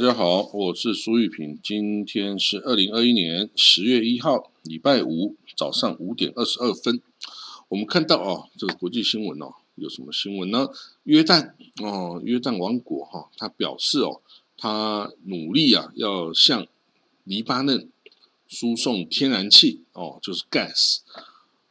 [0.00, 1.58] 大家好，我是苏玉平。
[1.60, 7.02] 今天是二零二一年十月一号，礼拜五早上五点二十二分。
[7.66, 10.68] 我们看到哦，这个国际新闻哦，有什么新闻呢？
[11.02, 11.50] 约旦
[11.82, 14.20] 哦，约旦王国哈，他表示哦，
[14.56, 16.64] 他努力啊，要向
[17.24, 17.88] 黎巴嫩
[18.46, 20.98] 输送天然气哦，就是 gas。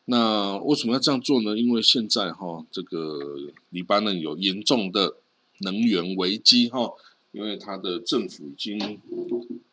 [0.03, 1.57] 那为什么要这样做呢？
[1.57, 5.16] 因为现在哈，这个黎巴嫩有严重的
[5.59, 6.91] 能源危机哈。
[7.37, 8.99] 因为他的政府已经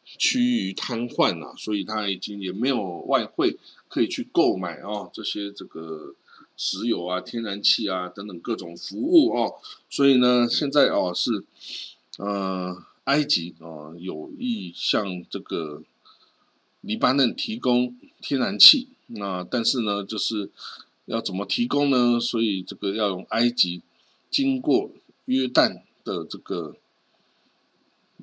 [0.04, 3.56] 趋于瘫痪了，所以他已经也没有外汇
[3.88, 6.14] 可以去购买哦这些这个
[6.58, 9.54] 石油啊、天然气啊等等各种服务哦，
[9.88, 11.42] 所以呢，现在哦是
[12.18, 15.82] 呃埃及哦有意向这个
[16.82, 20.50] 黎巴嫩提供天然气，那但是呢，就是
[21.06, 22.20] 要怎么提供呢？
[22.20, 23.80] 所以这个要用埃及
[24.30, 24.90] 经过
[25.24, 26.76] 约旦的这个。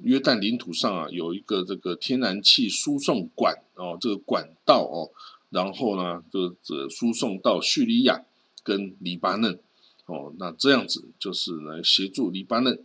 [0.03, 5.11] 约旦领土上啊，有一个这个天然气输送管哦，这个管道哦，
[5.49, 8.23] 然后呢，就这输送到叙利亚
[8.63, 9.59] 跟黎巴嫩
[10.05, 12.83] 哦，那这样子就是来协助黎巴嫩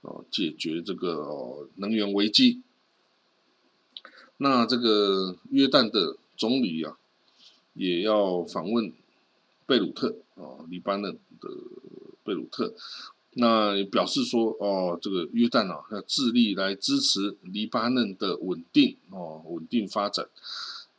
[0.00, 2.62] 哦解决这个能源危机。
[4.38, 6.96] 那这个约旦的总理啊，
[7.74, 8.92] 也要访问
[9.66, 11.48] 贝鲁特哦，黎巴嫩的
[12.24, 12.74] 贝鲁特。
[13.34, 20.28] 那表示说，哦，这个约旦啊，要致力来支持黎巴嫩的稳定哦，稳定发展。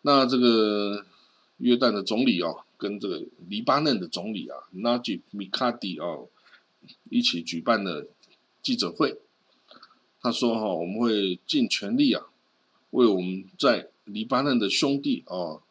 [0.04, 1.06] 那这个
[1.58, 6.30] 约旦的总理啊，跟这个黎巴嫩的总理啊，纳吉米卡迪哦，
[7.10, 8.08] 一起举办了
[8.64, 9.20] 记者会。
[10.22, 12.26] 他说，哈，我们会尽全力啊，
[12.92, 15.62] 为我们在黎巴嫩的兄弟哦，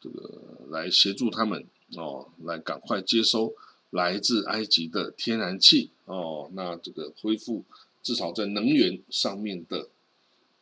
[0.00, 1.64] 这个来协助他们
[1.94, 3.54] 哦，来赶快接收。
[3.90, 7.64] 来自埃及的天然气哦，那这个恢复
[8.02, 9.88] 至少在能源上面的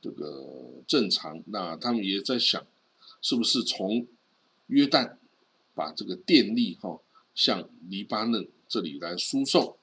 [0.01, 2.65] 这个正常，那他们也在想，
[3.21, 4.07] 是不是从
[4.69, 5.17] 约旦
[5.75, 7.01] 把这个电力哈
[7.35, 9.77] 向黎巴嫩这里来输送。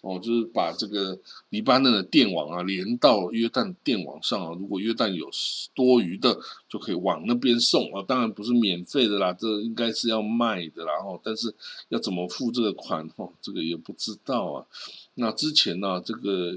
[0.00, 5.28] 哦，就是把这个黎巴嫩的电网啊连到约旦电网上啊，如果约旦有
[5.74, 6.38] 多余的，
[6.68, 8.04] 就可以往那边送啊。
[8.06, 10.92] 当然不是免费的啦，这应该是要卖的啦。
[11.04, 11.52] 哦，但是
[11.88, 14.66] 要怎么付这个款哦，这个也不知道啊。
[15.14, 16.56] 那之前呢，这个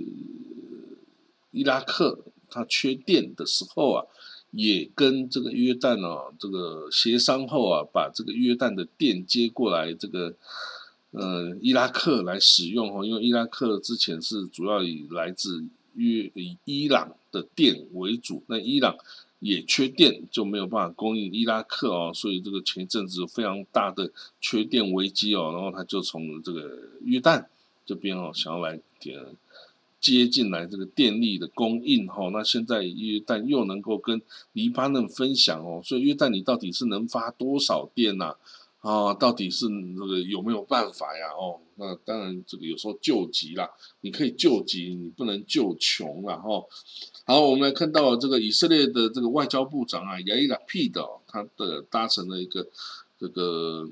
[1.50, 4.06] 伊拉克它缺电的时候啊，
[4.52, 10.36] 也跟这个约旦啊这个协商后啊，把这个约旦的电接过来这个。
[11.12, 18.96] 呃，伊拉克来使用哈，因为伊拉克之前是主要以来自约以伊朗的电为主，那伊朗
[19.40, 27.46] 也缺电，就没有办法供应伊拉克哦，所以这个前一阵子非常大的缺电危机哦，然后他就从这个约旦
[27.86, 29.20] 这边哦，想要来点
[30.00, 34.22] 接进来这个电力的供应哈，那现在约旦又能够跟
[34.54, 38.28] 黎巴嫩分享哦，所以约旦你到底是能发多少电呐？
[38.28, 38.36] 啊，
[38.82, 41.28] 啊到底是这个有没有办法呀？
[41.40, 43.70] 哦，那当然，这个有时候救急啦，
[44.02, 46.66] 你可以救急，你不能救穷了哈。
[47.26, 52.68] 好，我们来看到这个以色列的这个外交部长啊，亚伊拉皮的，他的搭乘了一个
[53.20, 53.88] 这个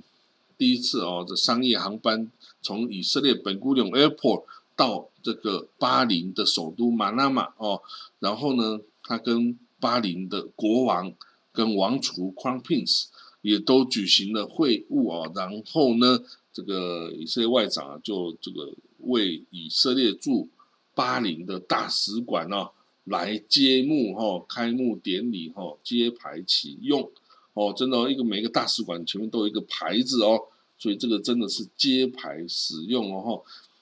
[0.58, 2.32] 第一次哦，这商业航班
[2.64, 4.46] 从以色列本古里 Airport
[4.76, 7.84] 到这个巴林的首都马纳马哦，
[8.18, 11.14] 然后呢，他跟巴林的国王
[11.54, 13.06] 跟王储 Crown Prince。
[13.42, 16.20] 也都举行了会晤啊，然后呢，
[16.52, 20.50] 这个以色列外长啊，就这个为以色列驻
[20.94, 22.68] 巴林的大使馆呢
[23.06, 27.10] 来揭幕哈，开幕典礼哈，揭牌启用
[27.54, 30.44] 哦，真的，一个每个大使馆前面都有一个牌子哦，
[30.78, 33.42] 所以这个真的是揭牌使用哦。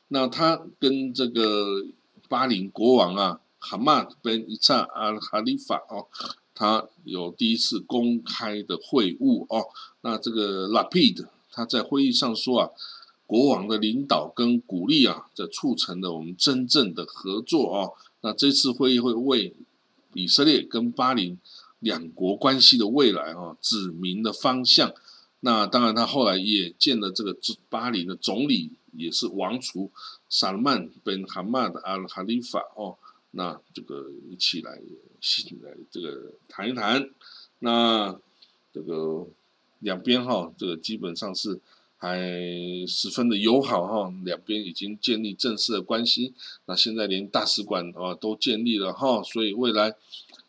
[0.09, 1.85] 那他跟这个
[2.29, 6.07] 巴林国王啊，哈马德本伊萨阿哈利法哦。
[6.57, 9.67] 他有第一次公开的会晤哦，
[10.01, 12.71] 那这个 Lapid 他在会议上说啊，
[13.27, 17.93] 国王的领导跟鼓励啊，这促成了我们真正的合作哦。
[18.21, 19.53] 那这次会议会为
[20.15, 21.37] 以色列跟巴林
[21.79, 24.91] 两国关系的未来啊指明的方向。
[25.41, 27.37] 那当然，他后来也见了这个
[27.69, 29.91] 巴林的总理，也是王储
[30.27, 32.97] 萨勒曼本哈马的阿尔哈利法哦。
[33.31, 34.81] 那这个一起来。
[35.63, 37.09] 来这个谈一谈，
[37.59, 38.17] 那
[38.71, 39.27] 这个
[39.79, 41.59] 两边哈，这个基本上是
[41.97, 42.21] 还
[42.87, 46.35] 十分的友好哈，两边已经建立正式的关系。
[46.67, 49.95] 那现在连大使馆啊都建立了哈，所以未来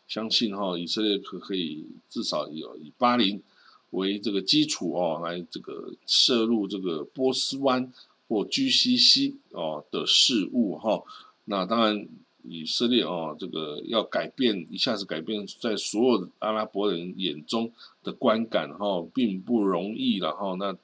[0.07, 3.41] 相信哈，以色列可可以至少有以巴林
[3.89, 7.91] 为这个基础哦，来这个涉入这个波斯湾
[8.27, 11.03] 或 GCC 哦的事物哈。
[11.45, 12.07] 那当然。
[12.43, 17.71] 以色列哦，这个要改变一下子改变在所有阿拉伯人眼中
[18.03, 20.55] 的观感哈，并不容易了哈。
[20.57, 20.75] 那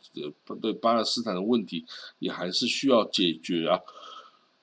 [0.61, 1.85] 对巴勒斯坦的问题
[2.19, 3.79] 也还是需要解决啊。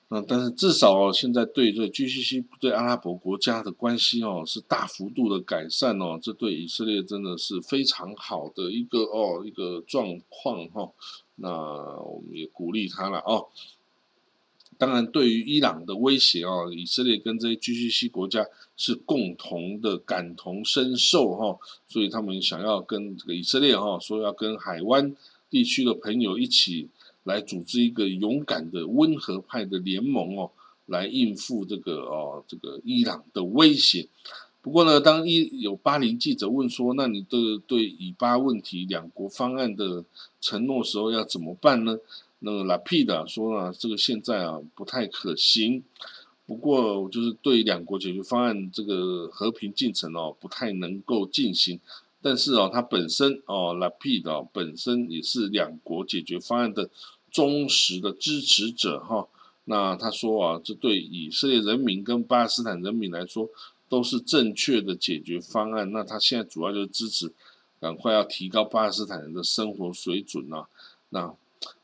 [0.09, 6.19] 那但是至少，现在对这 GCC 对阿拉伯国家的关系哦，是大幅度的改善哦。
[6.21, 10.91] 这对以色列真的是非常好的一个哦一个状况哈。
[11.35, 13.47] 那我们也鼓励他了哦。
[14.83, 18.45] 当然，对于伊朗的威胁啊，以色列跟这些 GCC 国家
[18.75, 21.57] 是共同的感同身受哈，
[21.87, 25.15] 所以他们想要跟这个以色列哈说要跟海湾
[25.49, 26.89] 地区的朋友一起
[27.23, 30.51] 来组织一个勇敢的温和派的联盟哦，
[30.87, 34.09] 来应付这个哦这个伊朗的威胁。
[34.61, 40.03] 不过呢，当一有巴林记者问说，那你的对以巴问题两国方案的
[40.41, 41.97] 承诺时候要怎么办呢？
[42.45, 45.83] 那个拉皮的说呢，这个现在啊不太可行。
[46.45, 51.79] 不过就是对两国解决方案这个和平进程哦，不太能够进行。
[52.21, 56.89] 但是哦，他本身哦，拉皮的本身也是两国解决方案的
[57.31, 59.25] 忠实的支持者哈。
[59.63, 63.49] 那他说啊，这对以色列人民跟巴勒斯坦人民来说
[63.87, 65.89] 都是正确的解决方案。
[65.93, 67.31] 那他现在主要就是支持
[67.79, 70.67] 赶快要提高巴勒斯坦人的生活水准啊。
[71.09, 71.33] 那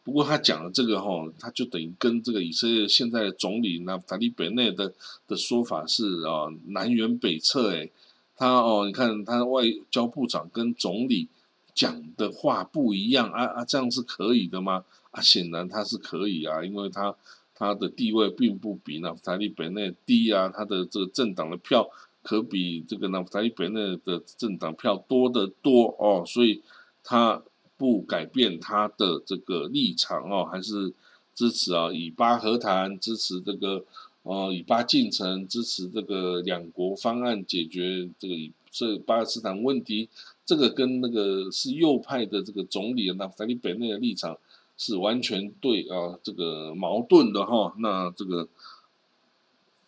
[0.04, 4.92] 不过他讲的这个哈，他就等于跟这个以色列现在的总理那法利本内的
[5.28, 7.92] 的说法是啊南辕北辙诶，
[8.36, 11.28] 他哦你看他外交部长跟总理
[11.76, 14.84] 讲的话不一样啊啊这样是可以的吗？
[15.12, 17.16] 啊显然他是可以啊，因为他
[17.54, 21.88] 他的地位并不比那法利本内低啊，他的这个政党的票
[22.24, 26.64] 可比这个那法利本内的政党票多得多哦，所以
[27.04, 27.44] 他。
[27.80, 30.94] 不改变他的这个立场哦，还是
[31.34, 33.86] 支持啊以巴和谈，支持这个
[34.24, 38.36] 呃以巴进程，支持这个两国方案解决这个
[38.70, 40.10] 这巴勒斯坦问题。
[40.46, 44.38] 这个跟那个是右派的这个总理那法利本内的立场
[44.78, 47.74] 是完全对啊，这个矛盾的哈。
[47.78, 48.50] 那这个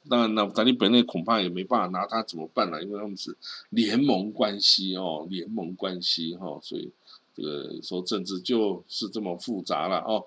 [0.03, 3.35] 那那法利本内恐怕也没办法拿他怎么办了，因为他们是
[3.71, 6.89] 联盟关系哦，联盟关系哈，所以。
[7.36, 10.25] 这个说政治就是这么复杂了哦。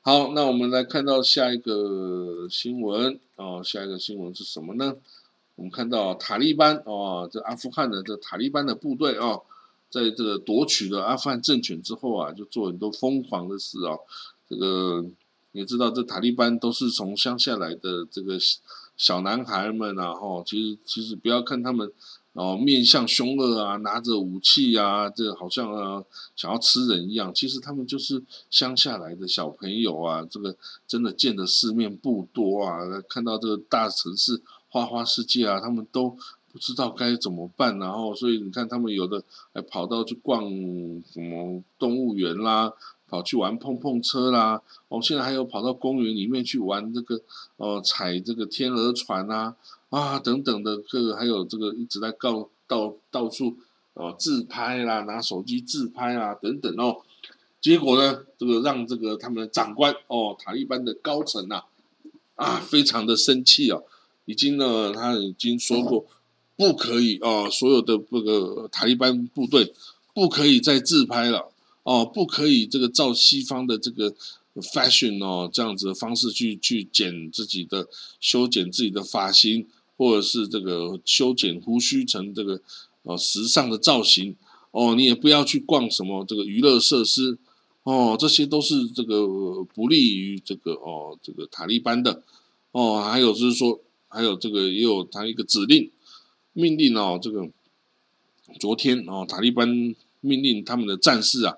[0.00, 3.60] 好，那我们来看到下一个新闻哦。
[3.64, 4.96] 下一个新闻是什么呢？
[5.56, 9.42] 我们看到塔利班哦，这阿富汗的这塔利班的部队哦，
[9.90, 13.98] 在这个夺取了阿富汗政权之后啊，就做很多疯狂的事哦。
[14.48, 15.04] 这个
[15.52, 18.38] 你知道，这塔利班都是从乡下来的这个
[18.96, 21.92] 小男孩们啊，哈，其实其实不要看他们。
[22.36, 26.04] 哦，面相凶恶啊，拿着武器啊，这好像啊
[26.36, 27.32] 想要吃人一样。
[27.32, 30.54] 其实他们就是乡下来的小朋友啊，这个
[30.86, 32.78] 真的见的世面不多啊。
[33.08, 36.10] 看到这个大城市花花世界啊，他们都
[36.52, 37.78] 不知道该怎么办。
[37.78, 40.44] 然后，所以你看，他们有的还跑到去逛
[41.10, 42.70] 什么动物园啦，
[43.08, 44.60] 跑去玩碰碰车啦。
[44.88, 47.18] 哦，现在还有跑到公园里面去玩这个
[47.56, 49.56] 哦，踩这个天鹅船啊。
[49.96, 53.56] 啊，等等的，这个还有这个一直在告到到处
[53.94, 56.98] 哦自拍啦，拿手机自拍啦，等等哦。
[57.62, 61.62] 结果呢，这个让这个他们的长官哦，塔利班的高层呐，
[62.34, 63.84] 啊，非常的生气哦，
[64.26, 66.04] 已经呢，他已经说过
[66.56, 69.72] 不可以哦，所有的这个塔利班部队
[70.12, 71.50] 不可以再自拍了
[71.84, 74.14] 哦，不可以这个照西方的这个。
[74.72, 77.86] fashion 哦，这样子的方式去去剪自己的
[78.20, 82.60] 修剪自己的发型，或者是这个修剪胡须成这个
[83.02, 84.36] 呃时尚的造型
[84.70, 87.38] 哦，你也不要去逛什么这个娱乐设施
[87.82, 89.26] 哦，这些都是这个
[89.74, 92.22] 不利于这个哦这个塔利班的
[92.72, 95.90] 哦，还有就是说，还有这个也有他一个指令
[96.52, 97.48] 命令哦，这个
[98.60, 99.68] 昨天哦塔利班
[100.20, 101.56] 命令他们的战士啊。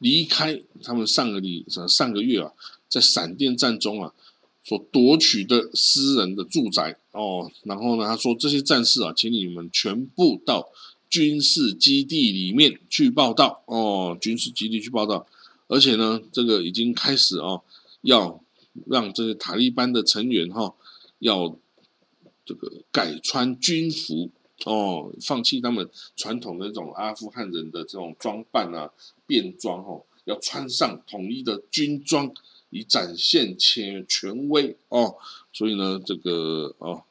[0.00, 2.52] 离开他们上个礼上个月啊，
[2.88, 4.12] 在闪电战中啊
[4.64, 10.68] 所夺取的私人的住宅哦，然后呢，他说这些战士啊，请你们全部到
[11.08, 15.26] 军事基地里面去报道哦，军事基地去报道，
[15.68, 17.62] 而且呢，这个已经开始哦，
[18.00, 18.42] 要
[18.86, 20.74] 让这些塔利班的成员哈，
[21.18, 21.56] 要
[22.44, 24.30] 这个改穿军服。
[24.66, 28.88] 哦，放弃他们传统的那种阿富汗人的这种装扮啊，
[29.26, 32.32] 便装哦，要穿上统一的军装，
[32.74, 35.14] 以展现权权威哦。
[35.52, 37.02] 所以呢，这个哦，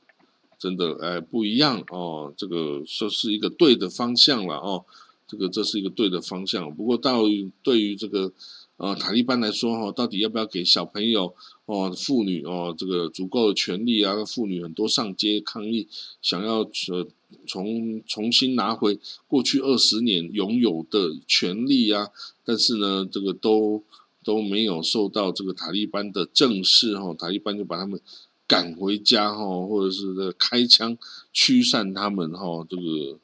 [0.60, 4.86] 真的哎不一样哦，这个说是一个对的方向了哦，
[5.28, 6.76] 这个这是一个对的方向。
[6.76, 7.24] 不过到
[7.64, 8.32] 对于这个。
[8.78, 11.34] 呃，塔利班来说哈，到底要不要给小朋友
[11.68, 14.26] 哦、妇女哦这个足够的权利啊？
[14.26, 15.88] 妇女很多上街抗议，
[16.24, 17.08] 想要呃
[17.46, 22.10] 重重新拿回过去二十年拥有的权利啊，
[22.44, 23.84] 但是呢，这个都
[24.24, 28.00] 都没有受到这个塔利班的正视哈，塔利班就把他们
[28.48, 30.98] 赶回家哈，或者是开枪
[31.32, 32.66] 驱散他们哈。
[32.70, 33.20] 这个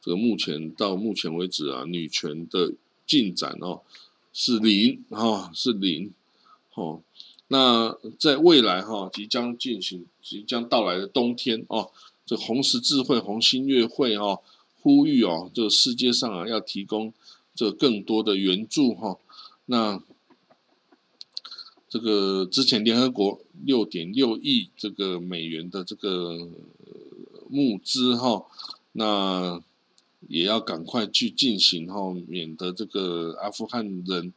[0.00, 2.72] 这个目前到目前为止啊，女权的
[3.06, 3.80] 进展哦。
[4.38, 6.12] 是零哈，是零，
[6.74, 7.00] 哦，
[7.48, 11.90] 那在未来哈，即将进行、即将到来的冬天哦，
[12.26, 14.38] 这红十字会、红新月会哈，
[14.82, 17.14] 呼吁哦，这世界上啊，要提供
[17.54, 19.16] 这更多的援助哈。
[19.64, 20.02] 那
[21.88, 26.48] 这个之前联合国六点六亿这个美元的这个
[27.48, 28.44] 募资哈，
[28.92, 29.62] 那。
[30.28, 34.32] 也要赶快去进行哈，免得这个阿富汗人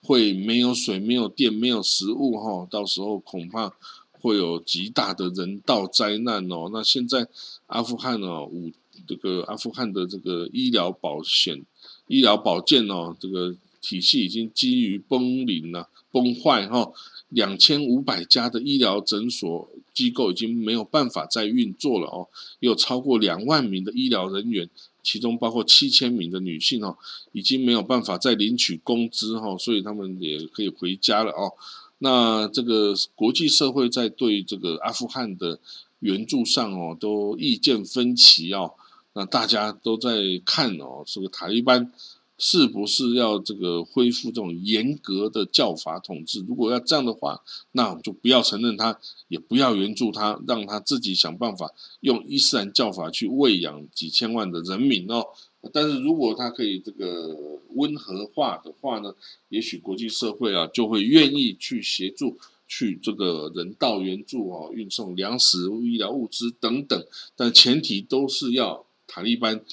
[0.00, 3.70] 会没有水、没有电、没有食物哈，到时候恐怕
[4.12, 6.70] 会有极大的人道灾难哦。
[6.72, 7.28] 那现在
[7.66, 8.72] 阿富汗哦，五
[9.06, 11.62] 这个阿富汗的这个医疗保险、
[12.06, 16.92] 医疗保健哦，这个体系已经基于崩临了、崩坏哈。
[17.30, 22.28] 两千五百家的医疗诊所机构已经没有办法再运作了哦，
[22.60, 24.70] 有超过两万名的医疗人员。
[25.02, 26.96] 其中包括七千名的女性哦，
[27.32, 31.52] 已经没有办法再领取工资哈，所以他们也可以回家了哦。
[31.98, 35.58] 那这个国际社会在对这个阿富汗的
[35.98, 38.74] 援助上哦，都意见分歧哦。
[39.14, 41.92] 那大家都在看哦，这个塔利班。
[42.36, 46.44] 是不是要这个恢复这种严格的教法统治？
[46.46, 48.98] 如果要这样的话，那我就不要承认他，
[49.28, 55.24] 也不要援助他，让他自己想办法用伊斯兰教法去喂养几千万的人民哦。
[55.72, 59.14] 但是如果他可以这个温和化的话呢，
[59.48, 62.36] 也许国际社会啊就会愿意去协助，
[62.66, 67.06] 去这个人道援助哦，运送粮食、医疗物资等等。
[67.36, 69.64] 但前提都是要塔利班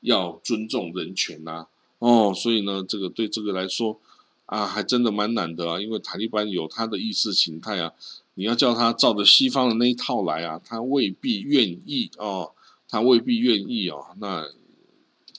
[0.00, 1.66] 要尊重人权呐。
[2.00, 4.00] 哦，所以呢，这个对这个来说
[4.46, 7.92] 啊，还真的蛮难的啊，因为塔利班有他的意识形态啊，
[8.34, 12.52] 你要叫他照着西方的那一套来啊，他未必愿意哦，
[12.88, 14.48] 他未必愿意哦，那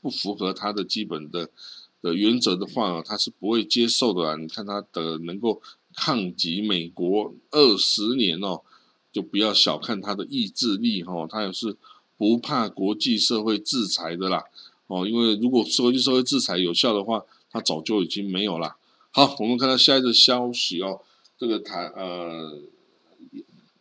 [0.01, 1.49] 不符合他的基本的
[2.01, 4.35] 的原则的话，他是不会接受的啊。
[4.35, 5.61] 你看他的能够
[5.95, 8.61] 抗击美国二十年哦，
[9.11, 11.75] 就不要小看他的意志力哈，他也是
[12.17, 14.45] 不怕国际社会制裁的啦。
[14.91, 18.75] 哦，因为如果国际社会制裁有效的话，它早就已经没有了。
[19.11, 21.01] 好，我们看到下一个消息哦，
[21.37, 22.59] 这个台呃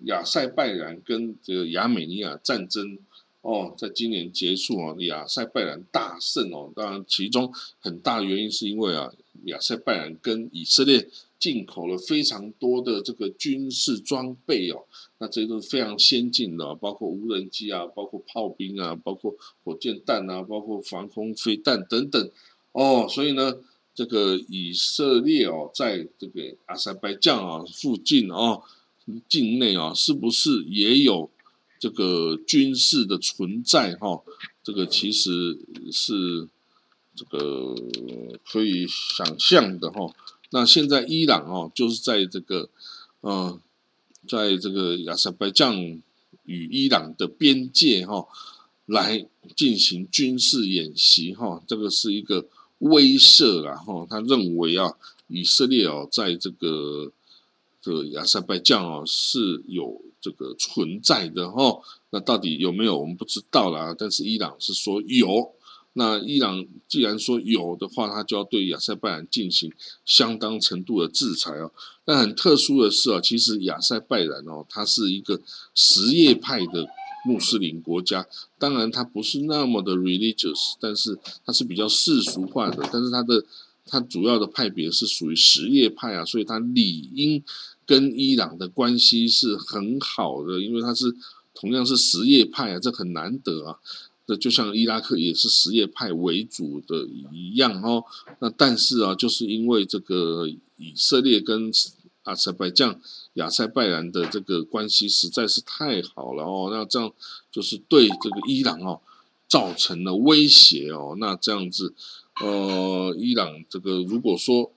[0.05, 2.97] 亚塞拜然跟这个亚美尼亚战争
[3.43, 6.73] 哦，在今年结束哦，亚塞拜然大胜哦。
[6.75, 9.13] 当然，其中很大原因是因为啊，
[9.45, 11.09] 亚塞拜然跟以色列。
[11.41, 14.85] 进口了非常多的这个军事装备哦，
[15.19, 22.31] 那这些都是非常先进的，包括无人机啊，包括炮兵啊，包括火箭弹啊，包括防空飞弹等等
[22.73, 23.09] 哦。
[23.09, 23.57] 所以呢，
[23.95, 28.63] 这个以色列哦，在这个阿塞拜疆啊附近哦，
[29.27, 31.31] 境内啊，是不是也有
[31.79, 34.23] 这个军事的存在哈？
[34.63, 35.59] 这个其实
[35.91, 36.47] 是
[37.15, 37.75] 这个
[38.45, 40.15] 可以想象的哈。
[40.53, 42.69] 那现在伊朗哦，就是在这个，
[43.23, 43.61] 嗯，
[44.27, 45.77] 在这个亚塞拜疆
[46.45, 48.27] 与伊朗的边界哈，
[48.87, 49.25] 来
[49.57, 52.47] 进行军事演习哈，这个是一个
[52.79, 54.05] 威慑啦哈。
[54.11, 54.93] 他认为啊，
[55.29, 57.13] 以色列哦，在这个
[57.81, 61.81] 这个亚塞拜疆哦是有这个存在的哈。
[62.11, 65.55] 那到底有没有我们不知道啦，但是伊朗是说有。
[65.95, 69.73] 那伊朗既然说有的话，他就要对亚塞拜然进行
[70.05, 71.73] 相当程度的制裁哦。
[72.05, 75.41] 但很特殊的是啊，其实亚塞拜然哦，它是一个
[75.75, 76.87] 什叶派的
[77.27, 78.25] 穆斯林国家，
[78.57, 82.89] 当然它不是那么的 religious，但是它是比较世俗化的。
[82.93, 83.45] 但是它的
[83.85, 87.43] 它主要的派别是属于什叶派啊，所以它理应
[87.85, 91.15] 跟伊朗的关系是很好的，因为它是
[91.53, 93.79] 同样是什叶派啊，这很难得啊。
[94.31, 98.05] 这就像伊拉克也是什叶派为主的一样哦，
[98.39, 100.47] 那但是啊，就是因为这个
[100.77, 101.73] 以色列跟
[102.23, 103.01] 阿塞拜疆、
[103.35, 107.13] 亚塞拜然的这个关系实在是太好了哦，那这样
[107.51, 109.01] 就是对这个伊朗哦
[109.49, 111.93] 造成了威胁哦，那这样子，
[112.41, 114.71] 呃，伊朗这个如果说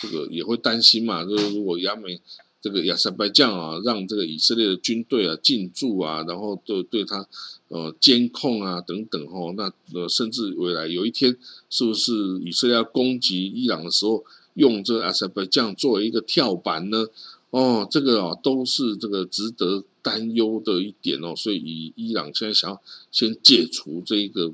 [0.00, 2.18] 这个也会担心嘛，就是如果亚美
[2.64, 7.28] 这个亚塞拜疆啊，让这个以色列的军队啊进驻啊，然后对对他
[7.68, 11.36] 呃监控啊等等哦，那呃甚至未来有一天，
[11.68, 17.08] 是不是以色列要攻击伊朗的时候，用这阿塞拜疆作为一个跳板呢？
[17.50, 22.80] 哦，这个啊都是这个值得担忧的一点哦，所以以伊朗现在想要
[23.12, 24.50] 先解除这一个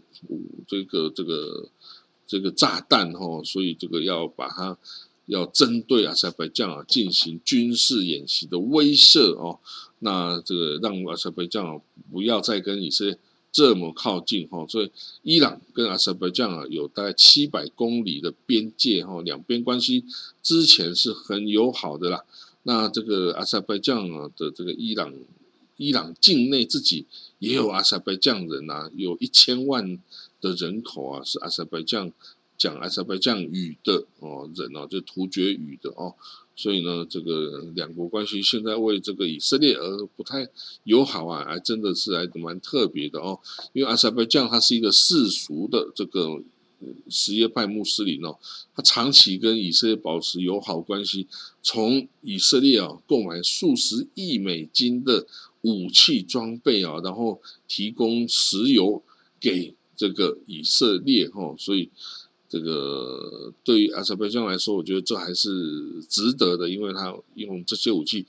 [0.67, 1.69] 这个这个
[2.26, 4.76] 这个炸弹哈，所以这个要把它
[5.31, 9.59] 要针对阿塞拜疆啊进行军事演习的威慑哦，
[10.01, 13.19] 那这个让阿塞拜疆啊不要再跟以色列
[13.53, 14.91] 这么靠近哈，所以
[15.23, 20.05] 伊朗跟阿塞拜疆啊有大概七百公里的边界哈，两边关系
[20.43, 22.25] 之前是很友好的啦。
[22.65, 25.15] 那这个阿塞拜疆啊的这个伊朗，
[25.77, 27.07] 伊朗境内自己
[27.39, 29.99] 也有阿塞拜疆人呐，有一千万
[30.41, 32.13] 的人口啊，是阿塞拜疆
[32.61, 36.14] 讲阿塞拜疆语的哦人哦，就突厥语的哦，
[36.55, 40.47] 所以呢，这个两国关系现在为这个以色列而不太
[40.85, 43.40] 友好啊，还真的是还蛮特别的哦，
[43.73, 46.43] 因为阿塞拜疆它是一个世俗的这个。
[47.11, 48.38] 什叶派穆斯林哦，
[48.75, 51.26] 他长期跟以色列保持友好关系，
[51.62, 55.26] 从以色列啊购买数十亿美金的
[55.61, 57.38] 武器装备啊，然后
[57.69, 59.02] 提供石油
[59.38, 61.90] 给这个以色列哦，所以
[62.50, 68.26] 这个对于阿塞拜疆来说，我觉得这还是值得的，因为他用这些武器。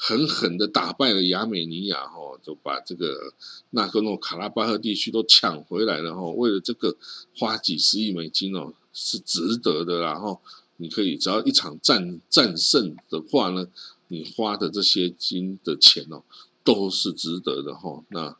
[0.00, 3.34] 狠狠的打败了亚美尼亚，哈，就把这个
[3.70, 6.22] 纳戈诺卡拉巴赫地区都抢回来了，哈。
[6.36, 6.96] 为了这个
[7.36, 10.40] 花几十亿美金哦，是值得的然后。
[10.80, 13.66] 你可以只要一场战战胜的话呢，
[14.06, 16.22] 你花的这些金的钱哦，
[16.62, 18.04] 都是值得的，哈。
[18.10, 18.36] 那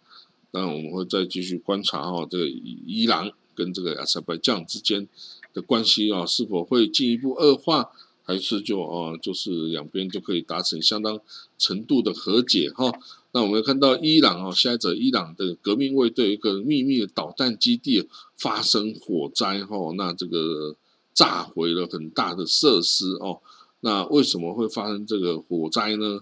[0.52, 3.28] 当然我们会再继续观察，哈，这个伊朗
[3.58, 5.08] 跟这个阿塞拜疆之间
[5.52, 7.90] 的关系啊，是否会进一步恶化？
[8.22, 11.18] 还是就啊，就是两边就可以达成相当
[11.56, 12.92] 程度的和解哈。
[13.32, 20.76] 那我们看到伊朗啊，现在伊朗的革命卫队一个秘密的导弹基地发生火灾哈，那这个
[21.14, 23.40] 炸毁了很大的设施哦。
[23.80, 26.20] 那为什么会发生这个火灾呢？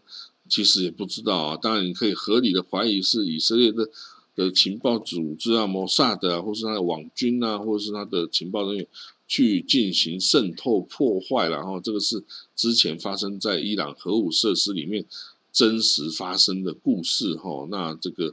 [0.48, 1.56] 其实也不知道啊。
[1.56, 3.88] 当然你可以合理的怀疑是以色列的
[4.36, 8.86] 的情报组织啊，摩萨德啊，或是他的网军啊，或者是他的情报人员。
[9.28, 12.22] 去进行渗透破坏，然后这个是
[12.54, 15.04] 之前发生在伊朗核武设施里面
[15.52, 17.66] 真实发生的故事哈。
[17.68, 18.32] 那这个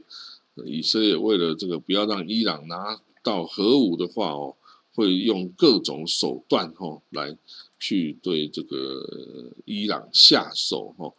[0.64, 4.54] 以色列为了这个不要让伊朗拿到核武的话哦，
[4.94, 7.36] 会用各种手段哈来
[7.80, 11.12] 去对这个伊朗下手哈。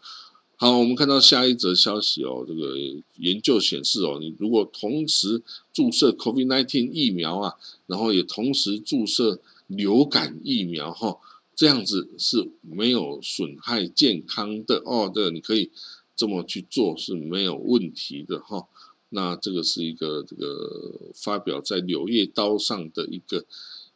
[0.57, 2.75] 好，我们看到下一则消息哦，这个
[3.17, 5.41] 研究显示哦，你如果同时
[5.73, 7.53] 注射 COVID-19 疫苗啊，
[7.87, 9.41] 然后也同时注射。
[9.67, 11.17] 流感疫苗哈，
[11.55, 15.11] 这样子是没有损害健康的哦。
[15.11, 15.71] 这个你可以
[16.15, 18.67] 这么去做是没有问题的哈。
[19.09, 23.43] 那这个是一个这个发表在《柳叶刀》上的一个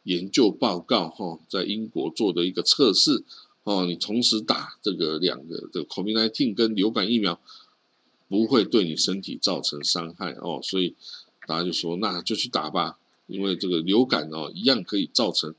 [0.02, 3.22] 研究报告哈，在英国做的一个测试
[3.64, 3.86] 哦。
[3.86, 7.40] 你同时打这个两个这个 COVID-19 跟流感疫苗，
[8.28, 10.60] 不会对你身体造成伤害哦。
[10.62, 10.94] 所以
[11.46, 12.98] 大家就说，那就去打吧。
[13.26, 15.54] 因为这个流感哦，一样可以造成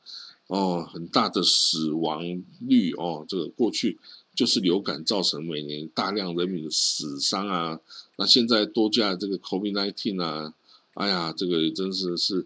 [0.47, 2.21] 哦很大的死亡
[2.59, 3.25] 率哦。
[3.25, 3.97] 这个过去
[4.35, 7.79] 就是流感造成每年大量人民的死伤啊。
[8.17, 10.53] 那现在多加这个 COVID-19 啊，
[10.95, 12.45] 哎呀，这个真是是，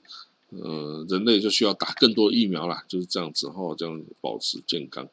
[0.50, 5.10] 呃，人类就需要打更多疫苗啦，就是这样子哈，这样保持健康。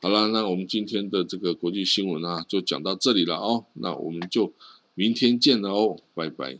[0.00, 3.66] 好了，那我们今天的这个国际新闻啊，就讲到这里了哦。
[3.74, 4.54] 那我们就
[4.94, 6.58] 明天见了哦，拜拜。